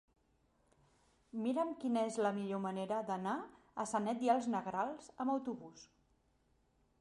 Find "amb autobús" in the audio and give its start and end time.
5.27-5.85